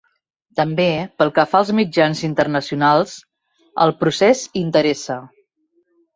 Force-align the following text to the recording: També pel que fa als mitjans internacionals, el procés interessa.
També 0.59 0.85
pel 1.21 1.31
que 1.35 1.45
fa 1.51 1.59
als 1.63 1.69
mitjans 1.79 2.21
internacionals, 2.29 3.13
el 3.87 3.95
procés 4.01 4.43
interessa. 4.65 5.21